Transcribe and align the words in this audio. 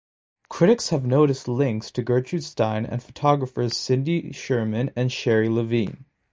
Critics 0.49 0.89
have 0.89 1.05
noticed 1.05 1.47
links 1.47 1.91
to 1.91 2.01
Gertrude 2.01 2.43
Stein 2.43 2.87
and 2.87 3.03
photographers 3.03 3.77
Cindy 3.77 4.31
Sherman 4.31 4.89
and 4.95 5.11
Sherrie 5.11 5.47
Levine. 5.47 6.05